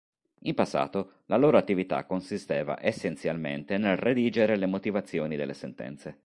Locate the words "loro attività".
1.37-2.05